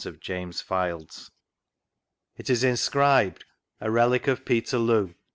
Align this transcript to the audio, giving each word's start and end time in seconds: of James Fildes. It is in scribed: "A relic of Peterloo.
of 0.03 0.19
James 0.19 0.63
Fildes. 0.67 1.29
It 2.35 2.49
is 2.49 2.63
in 2.63 2.75
scribed: 2.75 3.45
"A 3.79 3.91
relic 3.91 4.27
of 4.27 4.43
Peterloo. 4.45 5.13